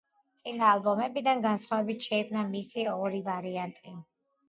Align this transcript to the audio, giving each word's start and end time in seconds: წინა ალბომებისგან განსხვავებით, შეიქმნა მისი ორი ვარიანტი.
წინა 0.43 0.71
ალბომებისგან 0.77 1.45
განსხვავებით, 1.45 2.09
შეიქმნა 2.09 2.49
მისი 2.57 2.91
ორი 2.97 3.25
ვარიანტი. 3.33 3.99